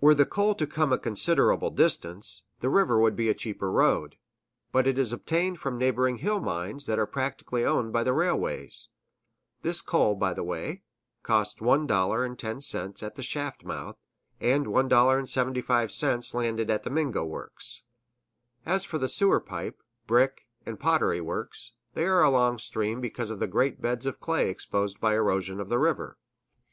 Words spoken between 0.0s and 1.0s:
Were the coal to come a